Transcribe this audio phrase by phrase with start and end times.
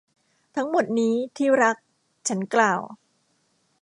[0.55, 1.75] ทั้งหมดนี้ ที่รัก
[2.27, 2.81] ฉันกล่าว